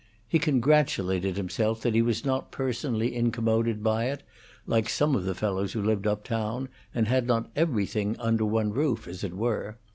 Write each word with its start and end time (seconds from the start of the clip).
He 0.27 0.39
congratulated 0.39 1.37
himself 1.37 1.81
that 1.81 1.93
he 1.93 2.01
was 2.01 2.25
not 2.25 2.49
personally 2.49 3.13
incommoded 3.15 3.83
by 3.83 4.05
it, 4.05 4.23
like 4.65 4.89
some 4.89 5.15
of 5.15 5.25
the 5.25 5.35
fellows 5.35 5.73
who 5.73 5.83
lived 5.83 6.07
uptown, 6.07 6.69
and 6.91 7.07
had 7.07 7.27
not 7.27 7.51
everything 7.55 8.15
under 8.19 8.43
one 8.43 8.71
roof, 8.73 9.07
as 9.07 9.23
it 9.23 9.35
were. 9.35 9.77